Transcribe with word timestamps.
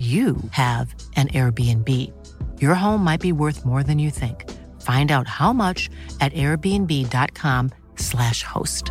you 0.00 0.36
have 0.52 0.94
an 1.16 1.28
Airbnb. 1.28 2.10
Your 2.58 2.74
home 2.74 3.04
might 3.04 3.20
be 3.20 3.32
worth 3.32 3.66
more 3.66 3.82
than 3.82 3.98
you 3.98 4.10
think. 4.10 4.50
Find 4.80 5.12
out 5.12 5.28
how 5.28 5.52
much 5.52 5.90
at 6.20 6.32
airbnb.com/slash 6.32 8.42
host. 8.42 8.90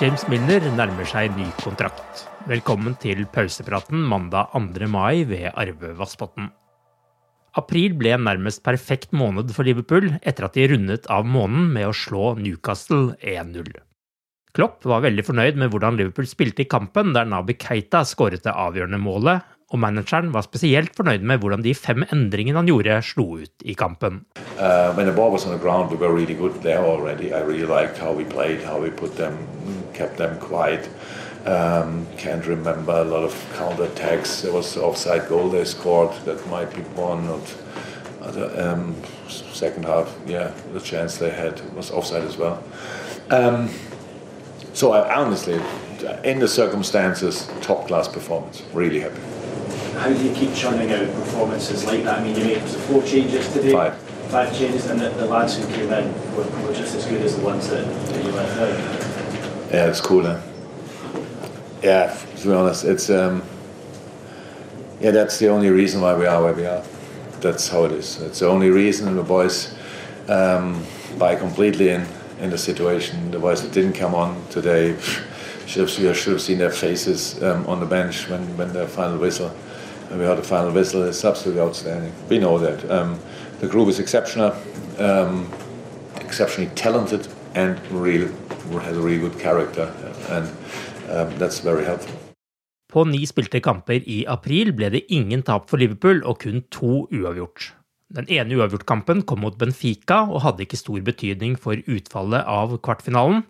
James 0.00 0.26
Milner 0.28 0.60
nærmer 0.74 1.04
seg 1.06 1.36
ny 1.36 1.46
kontrakt. 1.60 2.28
Velkommen 2.48 2.96
til 3.00 3.26
pausepraten 3.32 3.98
mandag 4.08 4.46
2. 4.56 4.86
mai 4.88 5.24
ved 5.28 5.50
Arve 5.54 5.98
Vassbotn. 5.98 6.50
April 7.54 7.94
ble 7.94 8.10
en 8.16 8.24
nærmest 8.26 8.64
perfekt 8.66 9.12
måned 9.14 9.52
for 9.54 9.66
Liverpool 9.66 10.08
etter 10.26 10.48
at 10.48 10.56
de 10.58 10.66
rundet 10.72 11.04
av 11.12 11.26
måneden 11.26 11.68
med 11.76 11.86
å 11.86 11.94
slå 11.94 12.32
Newcastle 12.40 13.14
1-0. 13.22 13.68
Klopp 14.54 14.86
var 14.86 15.02
veldig 15.02 15.24
fornøyd 15.26 15.58
med 15.58 15.70
hvordan 15.70 15.96
Liverpool 15.98 16.26
spilte 16.30 16.62
i 16.62 16.70
kampen, 16.70 17.12
der 17.14 17.26
Nabi 17.26 17.56
Keita 17.58 18.04
skåret 18.06 18.44
det 18.46 18.54
avgjørende 18.54 19.00
målet, 19.02 19.46
og 19.74 19.80
manageren 19.82 20.30
var 20.34 20.44
spesielt 20.46 20.94
fornøyd 20.94 21.22
med 21.26 21.40
hvordan 21.42 21.62
de 21.64 21.74
fem 21.74 22.04
endringene 22.14 22.60
han 22.60 22.70
gjorde, 22.70 23.00
slo 23.06 23.40
ut 23.42 23.66
i 23.66 23.74
kampen. 23.74 24.22
Uh, 24.58 24.94
the 25.52 25.58
ground, 25.58 25.90
we 25.90 25.96
really 26.06 26.34
really 27.42 27.66
liked 27.66 27.98
how 27.98 28.12
we 28.12 28.24
played, 28.24 28.62
how 28.62 28.78
we 28.78 28.90
them, 29.16 29.38
kept 29.94 30.18
them 30.18 30.38
quiet. 30.38 30.88
Um, 31.46 32.06
can't 32.16 32.46
remember 32.46 32.92
a 32.92 33.04
lot 33.04 33.22
of 33.22 33.52
counter 33.54 33.84
attacks. 33.84 34.40
There 34.40 34.52
was 34.52 34.76
offside 34.76 35.28
goal 35.28 35.50
they 35.50 35.64
scored 35.64 36.14
that 36.24 36.46
might 36.48 36.74
be 36.74 36.80
one. 36.94 37.26
Not, 37.26 37.54
um, 38.58 38.96
second 39.28 39.84
half, 39.84 40.16
yeah, 40.26 40.52
the 40.72 40.80
chance 40.80 41.18
they 41.18 41.30
had 41.30 41.60
was 41.74 41.90
offside 41.90 42.22
as 42.22 42.38
well. 42.38 42.62
Um, 43.30 43.68
so 44.72 44.92
I 44.92 45.14
honestly, 45.14 45.60
in 46.24 46.38
the 46.38 46.48
circumstances, 46.48 47.48
top 47.60 47.86
class 47.86 48.08
performance. 48.08 48.62
Really 48.72 49.00
happy. 49.00 49.20
How 49.98 50.08
do 50.08 50.22
you 50.24 50.34
keep 50.34 50.54
churning 50.54 50.90
out 50.92 51.06
performances 51.14 51.84
like 51.84 52.04
that? 52.04 52.20
I 52.20 52.24
mean, 52.24 52.36
you 52.36 52.44
made 52.44 52.62
four 52.62 53.02
changes 53.02 53.52
today. 53.52 53.72
Five. 53.72 53.96
Five 54.30 54.56
changes, 54.58 54.90
and 54.90 54.98
the, 54.98 55.10
the 55.10 55.26
lads 55.26 55.56
who 55.56 55.66
came 55.74 55.92
in 55.92 56.12
were, 56.34 56.44
were 56.66 56.74
just 56.74 56.94
as 56.96 57.06
good 57.06 57.20
as 57.22 57.36
the 57.36 57.42
ones 57.42 57.68
that, 57.68 57.84
that 57.84 58.24
you 58.24 58.32
left 58.32 58.58
out. 58.58 59.70
Yeah, 59.72 59.86
it's 59.86 60.00
cool. 60.00 60.24
Huh? 60.24 60.40
Yeah, 61.84 62.18
to 62.36 62.48
be 62.48 62.54
honest, 62.54 62.86
it's 62.86 63.10
um, 63.10 63.42
yeah, 65.02 65.10
that's 65.10 65.38
the 65.38 65.48
only 65.48 65.68
reason 65.68 66.00
why 66.00 66.14
we 66.14 66.24
are 66.24 66.42
where 66.42 66.54
we 66.54 66.64
are. 66.64 66.82
That's 67.42 67.68
how 67.68 67.84
it 67.84 67.92
is. 67.92 68.22
It's 68.22 68.38
the 68.38 68.48
only 68.48 68.70
reason 68.70 69.14
the 69.14 69.22
boys 69.22 69.74
um, 70.26 70.82
buy 71.18 71.36
completely 71.36 71.90
in 71.90 72.06
in 72.40 72.48
the 72.48 72.56
situation. 72.56 73.30
The 73.30 73.38
boys 73.38 73.60
that 73.60 73.72
didn't 73.72 73.92
come 73.92 74.14
on 74.14 74.42
today 74.48 74.98
should 75.66 75.82
have, 75.82 76.16
should 76.16 76.32
have 76.32 76.40
seen 76.40 76.56
their 76.56 76.70
faces 76.70 77.42
um, 77.42 77.66
on 77.66 77.80
the 77.80 77.86
bench 77.86 78.30
when 78.30 78.56
when 78.56 78.72
the 78.72 78.88
final 78.88 79.18
whistle. 79.18 79.54
And 80.08 80.18
we 80.18 80.24
heard 80.24 80.38
the 80.38 80.42
final 80.42 80.72
whistle. 80.72 81.02
It's 81.02 81.22
absolutely 81.22 81.60
outstanding. 81.60 82.14
We 82.30 82.38
know 82.38 82.58
that 82.60 82.90
um, 82.90 83.20
the 83.60 83.66
group 83.66 83.88
is 83.88 83.98
exceptional, 83.98 84.56
um, 84.98 85.52
exceptionally 86.16 86.70
talented, 86.76 87.28
and 87.54 87.78
real 87.90 88.32
has 88.80 88.96
a 88.96 89.00
really 89.02 89.18
good 89.18 89.38
character, 89.38 89.92
and 90.30 90.48
um, 91.10 91.32
that's 91.38 91.60
very 91.64 91.84
helpful. 91.84 92.14
På 92.92 93.02
ni 93.08 93.24
spilte 93.26 93.58
kamper 93.64 94.04
i 94.06 94.22
april 94.30 94.70
ble 94.76 94.92
det 94.94 95.06
ingen 95.12 95.42
tap 95.42 95.66
for 95.70 95.82
Liverpool 95.82 96.20
og 96.22 96.44
kun 96.44 96.62
to 96.70 97.08
uavgjort. 97.10 97.72
Den 98.14 98.28
ene 98.30 98.54
uavgjortkampen 98.60 99.24
kom 99.26 99.42
mot 99.42 99.56
Benfica 99.58 100.20
og 100.28 100.44
hadde 100.44 100.62
ikke 100.62 100.78
stor 100.78 101.00
betydning 101.02 101.56
for 101.58 101.80
utfallet 101.90 102.46
av 102.46 102.76
kvartfinalen. 102.84 103.42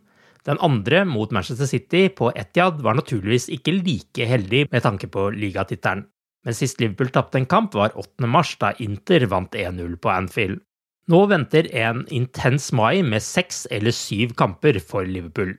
Den 0.48 0.60
andre, 0.64 1.02
mot 1.08 1.32
Manchester 1.32 1.68
City 1.68 2.06
på 2.08 2.30
Etiad, 2.36 2.80
var 2.84 2.96
naturligvis 2.96 3.50
ikke 3.52 3.76
like 3.80 4.28
heldig 4.28 4.66
med 4.72 4.84
tanke 4.84 5.08
på 5.08 5.30
ligatittelen. 5.36 6.06
Men 6.44 6.56
sist 6.56 6.80
Liverpool 6.80 7.08
tapte 7.12 7.40
en 7.40 7.48
kamp, 7.48 7.74
var 7.76 7.96
8. 7.96 8.28
mars, 8.28 8.52
da 8.60 8.74
Inter 8.84 9.24
vant 9.32 9.56
1-0 9.56 9.96
på 9.96 10.12
Anfield. 10.12 10.60
Nå 11.08 11.20
venter 11.28 11.68
en 11.76 12.04
intens 12.12 12.70
mai 12.72 13.02
med 13.04 13.24
seks 13.24 13.64
eller 13.72 13.92
syv 13.92 14.32
kamper 14.36 14.78
for 14.80 15.04
Liverpool. 15.08 15.56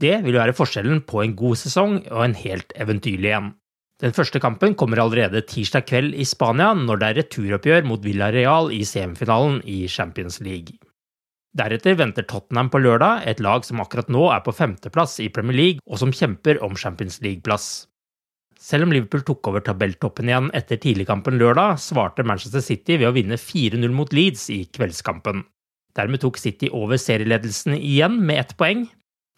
Det 0.00 0.18
vil 0.26 0.36
være 0.36 0.54
forskjellen 0.56 1.00
på 1.08 1.22
en 1.22 1.36
god 1.38 1.56
sesong 1.56 2.00
og 2.10 2.24
en 2.24 2.36
helt 2.36 2.74
eventyrlig 2.76 3.32
en. 3.36 3.54
Den 4.02 4.12
første 4.12 4.40
kampen 4.44 4.74
kommer 4.76 5.00
allerede 5.00 5.40
tirsdag 5.48 5.86
kveld 5.88 6.16
i 6.20 6.26
Spania, 6.28 6.74
når 6.76 7.00
det 7.00 7.06
er 7.08 7.18
returoppgjør 7.22 7.86
mot 7.88 8.02
Villarreal 8.04 8.68
i 8.76 8.82
semifinalen 8.84 9.62
i 9.64 9.86
Champions 9.88 10.36
League. 10.44 10.76
Deretter 11.56 11.96
venter 11.96 12.26
Tottenham 12.28 12.68
på 12.68 12.82
lørdag, 12.84 13.24
et 13.24 13.40
lag 13.40 13.64
som 13.64 13.80
akkurat 13.80 14.10
nå 14.12 14.26
er 14.34 14.42
på 14.44 14.52
femteplass 14.52 15.16
i 15.24 15.30
Premier 15.32 15.56
League 15.56 15.84
og 15.88 16.02
som 16.02 16.12
kjemper 16.12 16.60
om 16.60 16.76
Champions 16.76 17.22
League-plass. 17.24 17.86
Selv 18.60 18.84
om 18.84 18.92
Liverpool 18.92 19.24
tok 19.24 19.48
over 19.48 19.64
tabelltoppen 19.64 20.28
igjen 20.28 20.50
etter 20.56 20.76
tidligkampen 20.82 21.40
lørdag, 21.40 21.80
svarte 21.80 22.24
Manchester 22.26 22.60
City 22.64 22.98
ved 23.00 23.08
å 23.08 23.14
vinne 23.16 23.40
4-0 23.40 23.96
mot 23.96 24.12
Leeds 24.12 24.50
i 24.52 24.66
kveldskampen. 24.76 25.44
Dermed 25.96 26.20
tok 26.20 26.36
City 26.36 26.68
over 26.68 27.00
serieledelsen 27.00 27.78
igjen 27.78 28.20
med 28.28 28.42
ett 28.42 28.56
poeng, 28.60 28.84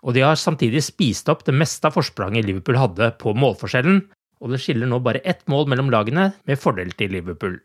og 0.04 0.14
de 0.14 0.22
har 0.26 0.38
samtidig 0.38 0.82
spist 0.86 1.28
opp 1.32 1.44
det 1.46 1.56
meste 1.56 1.88
av 1.88 1.96
forspranget 1.96 2.46
Liverpool 2.46 2.78
hadde 2.78 3.10
på 3.20 3.34
målforskjellen, 3.34 4.04
og 4.38 4.54
det 4.54 4.60
skiller 4.62 4.86
nå 4.86 5.00
bare 5.02 5.24
ett 5.26 5.42
mål 5.50 5.66
mellom 5.72 5.90
lagene, 5.90 6.30
med 6.46 6.60
fordel 6.62 6.94
til 6.98 7.12
Liverpool. 7.16 7.58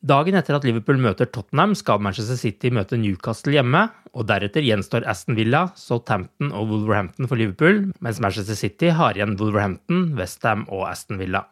Dagen 0.00 0.38
etter 0.38 0.56
at 0.56 0.64
Liverpool 0.64 0.96
møter 0.96 1.28
Tottenham, 1.28 1.74
skal 1.76 2.00
Manchester 2.00 2.38
City 2.40 2.70
møte 2.72 2.96
Newcastle 2.96 3.52
hjemme, 3.52 3.82
og 4.16 4.24
deretter 4.30 4.64
gjenstår 4.64 5.04
Aston 5.04 5.36
Villa, 5.36 5.66
Southampton 5.76 6.54
og 6.56 6.70
Wolverhampton 6.72 7.28
for 7.28 7.36
Liverpool, 7.36 7.90
mens 8.00 8.20
Manchester 8.24 8.56
City 8.56 8.94
har 8.96 9.18
igjen 9.18 9.36
Wolverhampton, 9.36 10.14
Westham 10.16 10.64
og 10.72 10.86
Aston 10.88 11.20
Villa. 11.20 11.44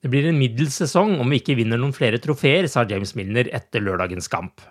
Det 0.00 0.08
blir 0.08 0.30
en 0.30 0.38
middels 0.40 0.78
sesong 0.80 1.18
om 1.20 1.28
vi 1.28 1.42
ikke 1.42 1.58
vinner 1.58 1.80
noen 1.80 1.92
flere 1.92 2.22
trofeer, 2.22 2.70
sa 2.70 2.86
James 2.88 3.12
Milner 3.18 3.50
etter 3.52 3.84
lørdagens 3.84 4.30
kamp. 4.32 4.64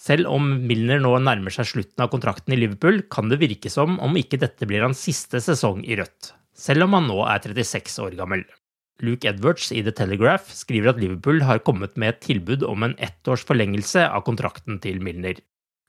Selv 0.00 0.30
om 0.32 0.46
Milner 0.64 1.02
nå 1.02 1.12
nærmer 1.20 1.52
seg 1.52 1.68
slutten 1.68 2.00
av 2.00 2.08
kontrakten 2.12 2.54
i 2.54 2.58
Liverpool, 2.62 3.02
kan 3.12 3.28
det 3.28 3.40
virke 3.42 3.68
som 3.72 3.98
om 4.00 4.16
ikke 4.16 4.38
dette 4.40 4.68
blir 4.68 4.86
hans 4.86 5.02
siste 5.04 5.42
sesong 5.44 5.82
i 5.84 5.98
rødt, 6.00 6.32
selv 6.56 6.86
om 6.86 6.96
han 6.96 7.10
nå 7.10 7.18
er 7.28 7.44
36 7.44 7.98
år 8.06 8.16
gammel. 8.16 8.46
Luke 9.04 9.28
Edwards 9.28 9.68
i 9.72 9.82
The 9.84 9.92
Telegraph 9.96 10.48
skriver 10.56 10.92
at 10.92 11.00
Liverpool 11.00 11.42
har 11.44 11.60
kommet 11.64 12.00
med 12.00 12.14
et 12.14 12.22
tilbud 12.24 12.64
om 12.68 12.84
en 12.84 12.96
ettårs 13.00 13.44
forlengelse 13.48 14.06
av 14.08 14.24
kontrakten 14.24 14.80
til 14.80 15.00
Milner. 15.04 15.40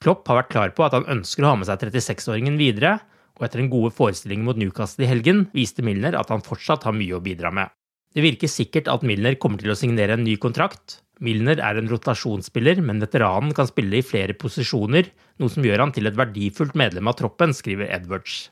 Klopp 0.03 0.27
har 0.27 0.41
vært 0.41 0.51
klar 0.51 0.73
på 0.75 0.85
at 0.85 0.95
han 0.97 1.07
ønsker 1.11 1.45
å 1.45 1.53
ha 1.53 1.59
med 1.61 1.69
seg 1.69 1.83
36-åringen 1.87 2.59
videre, 2.59 2.97
og 3.39 3.45
etter 3.47 3.61
den 3.61 3.71
gode 3.71 3.93
forestillingen 3.95 4.47
mot 4.47 4.59
Newcastle 4.59 5.05
i 5.05 5.11
helgen 5.11 5.45
viste 5.55 5.85
Milner 5.85 6.17
at 6.19 6.31
han 6.33 6.43
fortsatt 6.43 6.83
har 6.87 6.95
mye 6.95 7.15
å 7.15 7.23
bidra 7.23 7.51
med. 7.55 7.71
Det 8.11 8.25
virker 8.25 8.51
sikkert 8.51 8.91
at 8.91 9.05
Milner 9.07 9.37
kommer 9.39 9.61
til 9.61 9.71
å 9.71 9.77
signere 9.77 10.17
en 10.17 10.25
ny 10.27 10.35
kontrakt. 10.41 10.99
Milner 11.21 11.59
er 11.61 11.77
en 11.77 11.89
rotasjonsspiller, 11.91 12.81
men 12.81 13.01
veteranen 13.03 13.53
kan 13.53 13.69
spille 13.69 13.99
i 13.99 14.05
flere 14.05 14.33
posisjoner, 14.33 15.11
noe 15.37 15.53
som 15.53 15.65
gjør 15.65 15.85
han 15.85 15.93
til 15.93 16.09
et 16.09 16.17
verdifullt 16.17 16.73
medlem 16.79 17.11
av 17.11 17.19
troppen, 17.19 17.53
skriver 17.53 17.93
Edwards. 17.93 18.47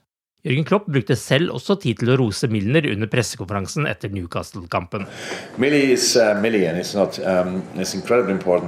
Jørgen 0.45 0.63
Klopp 0.63 0.85
brukte 0.87 1.17
selv 1.19 1.51
også 1.51 1.75
tid 1.83 1.97
til 1.99 2.13
å 2.13 2.15
rose 2.21 2.47
Milner 2.47 2.85
under 2.87 3.09
pressekonferansen 3.11 3.83
etter 3.89 4.13
Newcastle-kampen. 4.13 5.03
Millie 5.59 5.89
is 5.91 6.13
uh, 6.15 6.31
Millie, 6.39 6.63
and 6.69 6.79
it's 6.79 6.93
not. 6.95 7.19
Um, 7.19 7.61
it's 7.75 7.93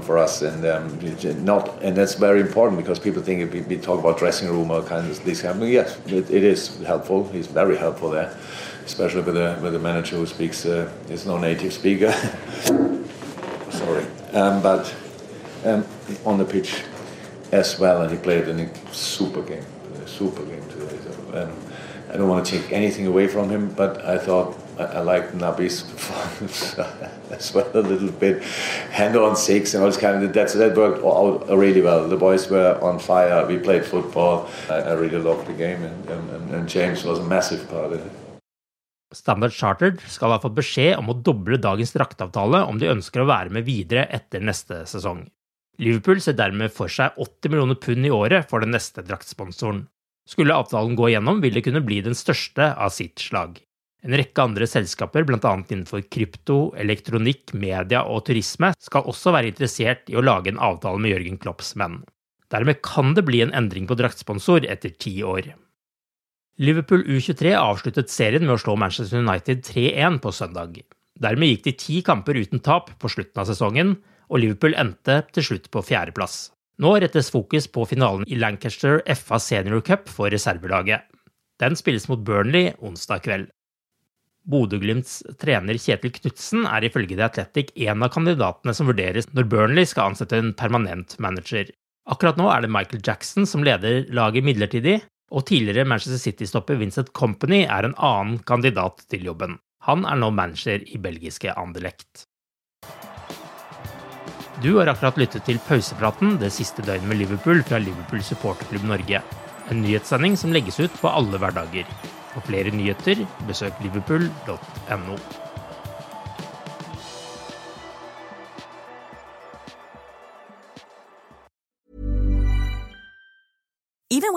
for 0.06 0.18
us, 0.18 0.42
and 0.42 0.66
um, 0.66 1.46
not, 1.46 1.82
and 1.82 1.96
that's 1.96 2.16
very 2.16 2.42
important 2.42 2.78
because 2.78 3.00
people 3.00 3.22
think 3.22 3.54
we, 3.54 3.62
we 3.62 3.78
talk 3.78 4.00
about 4.00 4.18
dressing 4.18 4.50
room 4.50 4.70
or 4.70 4.84
kind 4.84 5.10
of 5.10 5.24
this 5.24 5.44
kind. 5.44 5.64
Of, 5.64 5.70
yes, 5.70 5.98
it, 6.08 6.30
it 6.30 6.44
is 6.44 6.78
helpful. 6.86 7.30
Especially 8.84 9.22
with 9.22 9.38
a 9.38 9.58
with 9.62 9.76
a 9.76 9.80
manager 9.80 10.18
who 10.18 10.26
speaks 10.26 10.66
uh, 10.66 10.90
is 11.08 11.26
no 11.26 11.38
native 11.38 11.72
speaker. 11.72 12.12
Sorry, 13.82 14.06
um, 14.34 14.62
but 14.62 14.94
um, 15.66 15.86
on 16.24 16.38
the 16.38 16.46
pitch 16.46 16.84
as 17.52 17.80
well, 17.80 18.04
and 18.04 18.12
he 18.12 18.18
played 18.18 18.48
a 18.48 18.94
super 18.94 19.42
game, 19.42 19.66
a 19.96 20.08
super 20.08 20.44
game 20.46 20.64
today. 20.70 21.00
So, 21.04 21.44
um, 21.44 21.52
I 22.14 22.18
don't 22.18 22.30
want 22.30 22.46
to 22.46 22.60
take 22.60 22.72
anything 22.72 23.08
away 23.08 23.28
from 23.28 23.50
him, 23.50 23.74
but 23.74 24.06
I 24.06 24.20
thought 24.20 24.56
I, 24.78 24.84
I 24.84 25.00
liked 25.00 25.34
Nabi's 25.34 25.82
performance 25.82 26.78
as 27.32 27.54
well 27.56 27.72
a 27.74 27.80
little 27.80 28.12
bit. 28.12 28.44
Hand 28.92 29.16
on 29.16 29.36
six 29.36 29.74
and 29.74 29.84
all 29.84 29.90
this 29.90 29.98
kind 29.98 30.24
of 30.24 30.32
that's 30.32 30.54
that 30.54 30.78
worked 30.78 31.04
out 31.04 31.50
really 31.58 31.82
well. 31.82 32.08
The 32.08 32.18
boys 32.18 32.50
were 32.52 32.78
on 32.84 33.00
fire. 33.00 33.48
We 33.48 33.58
played 33.58 33.84
football. 33.84 34.48
I, 34.70 34.76
I 34.76 34.94
really 34.94 35.18
loved 35.18 35.48
the 35.48 35.54
game, 35.54 35.82
and, 35.84 36.10
and, 36.10 36.52
and 36.54 36.70
James 36.70 37.04
was 37.04 37.18
a 37.18 37.24
massive 37.24 37.68
part 37.68 37.86
of 37.86 37.94
it. 37.94 38.21
Standard 39.16 39.54
Chartered 39.56 40.00
skal 40.08 40.32
ha 40.32 40.40
fått 40.40 40.56
beskjed 40.56 40.96
om 41.00 41.12
å 41.12 41.18
doble 41.20 41.60
dagens 41.62 41.92
drakteavtale 41.96 42.64
om 42.70 42.80
de 42.80 42.92
ønsker 42.92 43.24
å 43.24 43.30
være 43.30 43.52
med 43.54 43.68
videre 43.68 44.06
etter 44.16 44.44
neste 44.44 44.84
sesong. 44.90 45.26
Liverpool 45.82 46.22
ser 46.24 46.38
dermed 46.38 46.72
for 46.74 46.92
seg 46.92 47.18
80 47.18 47.52
millioner 47.52 47.80
pund 47.82 48.06
i 48.08 48.14
året 48.14 48.48
for 48.50 48.64
den 48.64 48.74
neste 48.76 49.04
draktsponsoren. 49.04 49.86
Skulle 50.30 50.56
avtalen 50.56 50.96
gå 50.96 51.10
igjennom, 51.10 51.42
vil 51.44 51.58
det 51.58 51.66
kunne 51.66 51.84
bli 51.84 52.00
den 52.06 52.16
største 52.16 52.72
av 52.78 52.94
sitt 52.94 53.20
slag. 53.20 53.58
En 54.02 54.16
rekke 54.18 54.42
andre 54.42 54.66
selskaper, 54.70 55.26
bl.a. 55.28 55.54
innenfor 55.62 56.06
krypto, 56.10 56.72
elektronikk, 56.80 57.54
media 57.54 58.02
og 58.10 58.24
turisme, 58.30 58.72
skal 58.82 59.10
også 59.10 59.34
være 59.36 59.52
interessert 59.52 60.10
i 60.10 60.18
å 60.18 60.24
lage 60.26 60.54
en 60.54 60.62
avtale 60.62 61.02
med 61.02 61.14
Jørgen 61.14 61.42
Klopps 61.42 61.76
menn. 61.78 62.00
Dermed 62.52 62.82
kan 62.86 63.14
det 63.18 63.26
bli 63.28 63.44
en 63.46 63.54
endring 63.56 63.86
på 63.90 63.98
draktsponsor 64.00 64.66
etter 64.70 64.94
ti 64.98 65.20
år. 65.24 65.54
Liverpool 66.62 67.02
U23 67.10 67.56
avsluttet 67.58 68.12
serien 68.14 68.44
med 68.46 68.54
å 68.54 68.62
slå 68.62 68.76
Manchester 68.78 69.24
United 69.24 69.64
3-1 69.66 70.20
på 70.22 70.30
søndag. 70.30 70.76
Dermed 71.18 71.50
gikk 71.50 71.64
de 71.66 71.72
ti 71.74 71.96
kamper 72.06 72.38
uten 72.38 72.62
tap 72.62 72.92
på 73.02 73.10
slutten 73.10 73.42
av 73.42 73.48
sesongen, 73.50 73.96
og 74.30 74.44
Liverpool 74.44 74.76
endte 74.78 75.24
til 75.34 75.48
slutt 75.48 75.72
på 75.74 75.82
fjerdeplass. 75.88 76.52
Nå 76.82 76.92
rettes 77.02 77.32
fokus 77.34 77.66
på 77.66 77.88
finalen 77.90 78.28
i 78.30 78.38
Lancaster 78.38 79.02
FA 79.18 79.40
Senior 79.42 79.82
Cup 79.88 80.06
for 80.10 80.30
reservelaget. 80.30 81.08
Den 81.58 81.74
spilles 81.80 82.06
mot 82.12 82.22
Burnley 82.28 82.76
onsdag 82.78 83.26
kveld. 83.26 83.50
Bodø-Glimts 84.46 85.18
trener 85.42 85.80
Kjetil 85.82 86.14
Knutsen 86.14 86.68
er 86.70 86.86
ifølge 86.86 87.18
The 87.18 87.26
Athletic 87.26 87.74
en 87.88 88.06
av 88.06 88.14
kandidatene 88.14 88.76
som 88.78 88.90
vurderes 88.90 89.32
når 89.34 89.50
Burnley 89.50 89.90
skal 89.90 90.14
ansette 90.14 90.38
en 90.38 90.54
permanent 90.58 91.18
manager. 91.22 91.74
Akkurat 92.06 92.38
nå 92.38 92.52
er 92.54 92.62
det 92.62 92.72
Michael 92.74 93.02
Jackson 93.02 93.50
som 93.50 93.66
leder 93.66 94.06
laget 94.14 94.46
midlertidig, 94.46 95.00
og 95.32 95.46
tidligere 95.48 95.88
Manchester 95.88 96.20
City-stopper 96.20 96.80
Vincent 96.80 97.14
Company 97.18 97.64
er 97.64 97.88
en 97.88 97.96
annen 97.98 98.42
kandidat 98.48 99.06
til 99.12 99.26
jobben. 99.30 99.58
Han 99.88 100.06
er 100.06 100.20
nå 100.20 100.30
manager 100.36 100.84
i 100.86 101.00
belgiske 101.02 101.56
Anderlecht. 101.58 102.28
Du 104.62 104.76
har 104.78 104.92
akkurat 104.92 105.18
lyttet 105.18 105.48
til 105.48 105.62
pausepraten 105.66 106.36
det 106.42 106.52
siste 106.54 106.84
døgnet 106.86 107.10
med 107.10 107.18
Liverpool 107.24 107.64
fra 107.66 107.80
Liverpool 107.82 108.22
supporterklubb 108.22 108.86
Norge. 108.92 109.24
En 109.74 109.82
nyhetssending 109.82 110.36
som 110.38 110.54
legges 110.54 110.78
ut 110.84 111.00
på 111.02 111.10
alle 111.10 111.40
hverdager. 111.42 111.88
For 112.36 112.46
flere 112.46 112.74
nyheter, 112.76 113.24
besøk 113.48 113.80
liverpool.no. 113.82 115.18